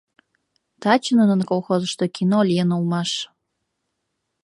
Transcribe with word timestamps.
Таче 0.81 1.11
нунын 1.19 1.41
колхозышто 1.49 2.05
кино 2.15 2.39
лийын 2.49 2.69
улмаш. 2.77 3.11